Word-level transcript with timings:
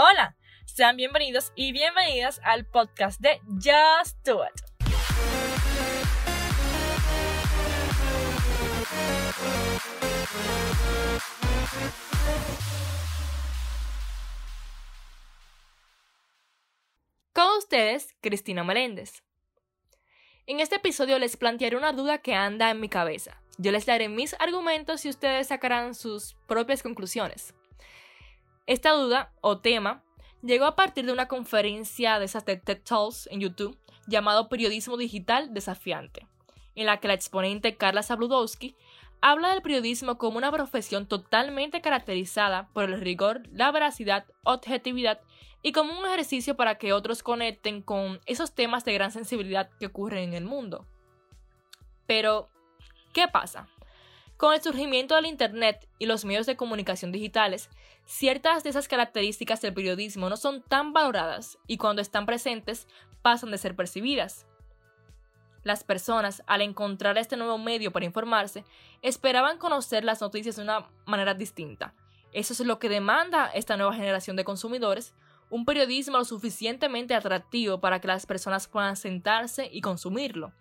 Hola, 0.00 0.36
sean 0.64 0.96
bienvenidos 0.96 1.52
y 1.56 1.72
bienvenidas 1.72 2.40
al 2.44 2.64
podcast 2.64 3.20
de 3.20 3.40
Just 3.46 4.24
Do 4.24 4.44
It. 4.44 4.60
Con 17.32 17.58
ustedes, 17.58 18.14
Cristina 18.20 18.62
Meléndez. 18.62 19.24
En 20.46 20.60
este 20.60 20.76
episodio 20.76 21.18
les 21.18 21.36
plantearé 21.36 21.76
una 21.76 21.90
duda 21.90 22.18
que 22.18 22.36
anda 22.36 22.70
en 22.70 22.78
mi 22.78 22.88
cabeza. 22.88 23.42
Yo 23.56 23.72
les 23.72 23.84
daré 23.84 24.08
mis 24.08 24.36
argumentos 24.38 25.04
y 25.04 25.08
ustedes 25.08 25.48
sacarán 25.48 25.96
sus 25.96 26.36
propias 26.46 26.84
conclusiones. 26.84 27.52
Esta 28.68 28.92
duda 28.92 29.32
o 29.40 29.60
tema 29.60 30.04
llegó 30.42 30.66
a 30.66 30.76
partir 30.76 31.06
de 31.06 31.12
una 31.12 31.26
conferencia 31.26 32.18
de 32.18 32.26
esas 32.26 32.44
TED 32.44 32.60
Talks 32.84 33.26
en 33.32 33.40
YouTube 33.40 33.78
llamado 34.06 34.50
Periodismo 34.50 34.98
Digital 34.98 35.54
Desafiante, 35.54 36.26
en 36.74 36.84
la 36.84 37.00
que 37.00 37.08
la 37.08 37.14
exponente 37.14 37.78
Carla 37.78 38.02
Zabludowski 38.02 38.76
habla 39.22 39.48
del 39.48 39.62
periodismo 39.62 40.18
como 40.18 40.36
una 40.36 40.52
profesión 40.52 41.06
totalmente 41.06 41.80
caracterizada 41.80 42.68
por 42.74 42.84
el 42.84 43.00
rigor, 43.00 43.40
la 43.52 43.72
veracidad, 43.72 44.26
objetividad 44.44 45.22
y 45.62 45.72
como 45.72 45.98
un 45.98 46.04
ejercicio 46.04 46.54
para 46.54 46.76
que 46.76 46.92
otros 46.92 47.22
conecten 47.22 47.80
con 47.80 48.20
esos 48.26 48.54
temas 48.54 48.84
de 48.84 48.92
gran 48.92 49.12
sensibilidad 49.12 49.70
que 49.80 49.86
ocurren 49.86 50.24
en 50.24 50.34
el 50.34 50.44
mundo. 50.44 50.84
Pero, 52.06 52.50
¿qué 53.14 53.28
pasa? 53.28 53.66
Con 54.38 54.54
el 54.54 54.62
surgimiento 54.62 55.16
del 55.16 55.26
Internet 55.26 55.88
y 55.98 56.06
los 56.06 56.24
medios 56.24 56.46
de 56.46 56.56
comunicación 56.56 57.10
digitales, 57.10 57.70
ciertas 58.04 58.62
de 58.62 58.70
esas 58.70 58.86
características 58.86 59.60
del 59.60 59.74
periodismo 59.74 60.28
no 60.28 60.36
son 60.36 60.62
tan 60.62 60.92
valoradas 60.92 61.58
y 61.66 61.76
cuando 61.76 62.00
están 62.00 62.24
presentes 62.24 62.86
pasan 63.20 63.50
de 63.50 63.58
ser 63.58 63.74
percibidas. 63.74 64.46
Las 65.64 65.82
personas, 65.82 66.44
al 66.46 66.62
encontrar 66.62 67.18
este 67.18 67.36
nuevo 67.36 67.58
medio 67.58 67.90
para 67.90 68.04
informarse, 68.04 68.64
esperaban 69.02 69.58
conocer 69.58 70.04
las 70.04 70.20
noticias 70.20 70.54
de 70.54 70.62
una 70.62 70.88
manera 71.04 71.34
distinta. 71.34 71.92
Eso 72.32 72.52
es 72.52 72.60
lo 72.60 72.78
que 72.78 72.88
demanda 72.88 73.48
esta 73.48 73.76
nueva 73.76 73.94
generación 73.94 74.36
de 74.36 74.44
consumidores, 74.44 75.14
un 75.50 75.64
periodismo 75.64 76.16
lo 76.16 76.24
suficientemente 76.24 77.16
atractivo 77.16 77.80
para 77.80 78.00
que 78.00 78.06
las 78.06 78.24
personas 78.24 78.68
puedan 78.68 78.94
sentarse 78.94 79.68
y 79.72 79.80
consumirlo. 79.80 80.52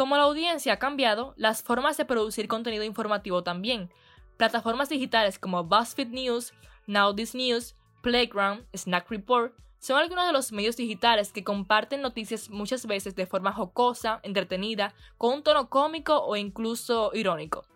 Como 0.00 0.16
la 0.16 0.22
audiencia 0.22 0.72
ha 0.72 0.78
cambiado, 0.78 1.34
las 1.36 1.62
formas 1.62 1.98
de 1.98 2.06
producir 2.06 2.48
contenido 2.48 2.84
informativo 2.84 3.42
también. 3.42 3.92
Plataformas 4.38 4.88
digitales 4.88 5.38
como 5.38 5.64
BuzzFeed 5.64 6.08
News, 6.08 6.54
Now 6.86 7.14
This 7.14 7.34
News, 7.34 7.76
Playground, 8.00 8.64
Snack 8.72 9.10
Report 9.10 9.52
son 9.78 9.98
algunos 9.98 10.26
de 10.26 10.32
los 10.32 10.52
medios 10.52 10.78
digitales 10.78 11.32
que 11.32 11.44
comparten 11.44 12.00
noticias 12.00 12.48
muchas 12.48 12.86
veces 12.86 13.14
de 13.14 13.26
forma 13.26 13.52
jocosa, 13.52 14.20
entretenida, 14.22 14.94
con 15.18 15.34
un 15.34 15.42
tono 15.42 15.68
cómico 15.68 16.16
o 16.24 16.34
incluso 16.34 17.10
irónico, 17.12 17.66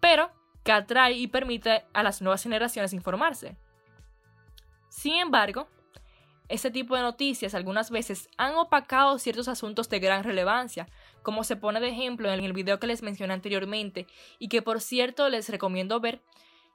pero 0.00 0.32
que 0.64 0.72
atrae 0.72 1.12
y 1.12 1.28
permite 1.28 1.84
a 1.92 2.02
las 2.02 2.22
nuevas 2.22 2.42
generaciones 2.42 2.92
informarse. 2.92 3.56
Sin 4.88 5.14
embargo, 5.14 5.68
este 6.52 6.70
tipo 6.70 6.94
de 6.94 7.00
noticias 7.00 7.54
algunas 7.54 7.90
veces 7.90 8.28
han 8.36 8.54
opacado 8.56 9.18
ciertos 9.18 9.48
asuntos 9.48 9.88
de 9.88 10.00
gran 10.00 10.22
relevancia, 10.22 10.86
como 11.22 11.44
se 11.44 11.56
pone 11.56 11.80
de 11.80 11.88
ejemplo 11.88 12.30
en 12.30 12.44
el 12.44 12.52
video 12.52 12.78
que 12.78 12.86
les 12.86 13.02
mencioné 13.02 13.32
anteriormente 13.32 14.06
y 14.38 14.48
que 14.48 14.60
por 14.60 14.82
cierto 14.82 15.30
les 15.30 15.48
recomiendo 15.48 15.98
ver, 15.98 16.20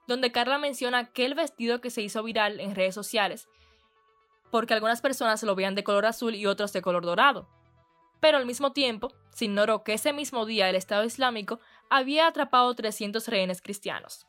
donde 0.08 0.32
Carla 0.32 0.58
menciona 0.58 0.98
aquel 0.98 1.34
vestido 1.34 1.80
que 1.80 1.90
se 1.90 2.02
hizo 2.02 2.24
viral 2.24 2.58
en 2.58 2.74
redes 2.74 2.94
sociales, 2.96 3.48
porque 4.50 4.74
algunas 4.74 5.00
personas 5.00 5.44
lo 5.44 5.54
veían 5.54 5.76
de 5.76 5.84
color 5.84 6.06
azul 6.06 6.34
y 6.34 6.46
otros 6.46 6.72
de 6.72 6.82
color 6.82 7.04
dorado. 7.04 7.48
Pero 8.18 8.36
al 8.36 8.46
mismo 8.46 8.72
tiempo, 8.72 9.12
se 9.32 9.44
ignoró 9.44 9.84
que 9.84 9.92
ese 9.92 10.12
mismo 10.12 10.44
día 10.44 10.68
el 10.68 10.74
Estado 10.74 11.04
Islámico 11.04 11.60
había 11.88 12.26
atrapado 12.26 12.74
300 12.74 13.28
rehenes 13.28 13.62
cristianos. 13.62 14.26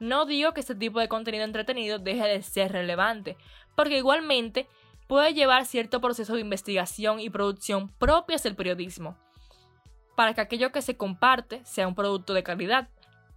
No 0.00 0.26
digo 0.26 0.52
que 0.52 0.60
este 0.60 0.74
tipo 0.74 1.00
de 1.00 1.08
contenido 1.08 1.44
entretenido 1.44 1.98
deje 1.98 2.26
de 2.26 2.42
ser 2.42 2.72
relevante, 2.72 3.36
porque 3.74 3.98
igualmente 3.98 4.68
puede 5.06 5.34
llevar 5.34 5.66
cierto 5.66 6.00
proceso 6.00 6.34
de 6.34 6.40
investigación 6.40 7.20
y 7.20 7.30
producción 7.30 7.88
propias 7.88 8.42
del 8.42 8.56
periodismo, 8.56 9.16
para 10.16 10.34
que 10.34 10.40
aquello 10.40 10.72
que 10.72 10.82
se 10.82 10.96
comparte 10.96 11.64
sea 11.64 11.88
un 11.88 11.94
producto 11.94 12.34
de 12.34 12.42
calidad, 12.42 12.88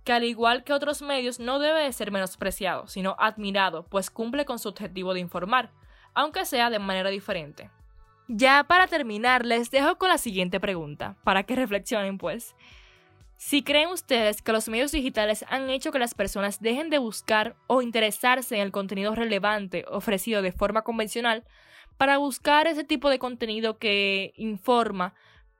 que 0.03 0.13
al 0.13 0.23
igual 0.23 0.63
que 0.63 0.73
otros 0.73 1.01
medios 1.01 1.40
no 1.40 1.59
debe 1.59 1.84
de 1.84 1.91
ser 1.91 2.12
menospreciado, 2.12 2.88
sino 2.88 3.16
admirado, 3.19 3.85
pues 3.85 4.09
cumple 4.09 4.45
con 4.45 4.57
su 4.57 4.69
objetivo 4.69 5.13
de 5.13 5.19
informar, 5.19 5.72
aunque 6.13 6.45
sea 6.45 6.69
de 6.69 6.79
manera 6.79 7.09
diferente. 7.09 7.69
Ya 8.29 8.63
para 8.63 8.88
terminar, 8.88 9.45
les 9.45 9.69
dejo 9.72 9.97
con 9.97 10.09
la 10.09 10.18
siguiente 10.18 10.59
pregunta, 10.59 11.18
para 11.24 11.44
que 11.44 11.56
reflexionen 11.56 12.18
pues. 12.18 12.56
Si 13.38 13.64
creen 13.64 13.90
ustedes 13.90 14.42
que 14.42 14.52
los 14.52 14.68
medios 14.68 14.92
digitales 14.92 15.46
han 15.48 15.70
hecho 15.70 15.92
que 15.92 16.00
las 16.00 16.16
personas 16.16 16.59
dejen 16.59 16.90
de 16.90 16.98
buscar 16.98 17.56
o 17.68 17.84
interesarse 17.84 18.56
en 18.56 18.62
el 18.62 18.72
contenido 18.72 19.14
relevante 19.14 19.86
ofrecido 19.90 20.42
de 20.42 20.52
forma 20.52 20.81
convencional 20.81 21.44
para 21.98 22.18
buscar 22.18 22.66
ese 22.66 22.84
tipo 22.84 23.09
de 23.09 23.20
contenido 23.20 23.78
que 23.78 24.34
informa, 24.38 25.14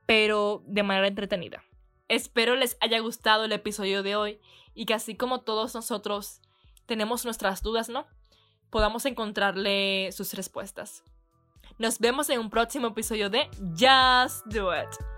pero 0.08 0.64
de 0.66 0.84
manera 0.84 1.08
entretenida. 1.08 1.64
Espero 2.08 2.56
les 2.56 2.78
haya 2.82 3.00
gustado 3.00 3.46
el 3.46 3.52
episodio 3.52 4.02
de 4.02 4.16
hoy 4.16 4.40
y 4.74 4.86
que 4.86 4.96
así 4.96 5.16
como 5.16 5.42
todos 5.42 5.76
nosotros 5.76 6.42
tenemos 6.88 7.26
nuestras 7.26 7.62
dudas, 7.62 7.90
¿no? 7.90 8.08
Podamos 8.72 9.06
encontrarle 9.06 10.10
sus 10.14 10.34
respuestas. 10.34 11.04
Nos 11.78 12.00
vemos 12.00 12.30
en 12.30 12.40
un 12.40 12.50
próximo 12.50 12.88
episodio 12.88 13.30
de 13.30 13.48
Just 13.78 14.46
Do 14.48 14.76
It. 14.76 15.17